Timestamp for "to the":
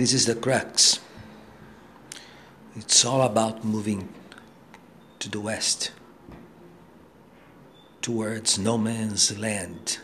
5.18-5.40